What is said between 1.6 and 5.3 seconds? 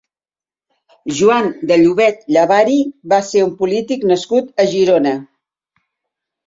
de Llobet Llavari va ser un polític nascut a Girona.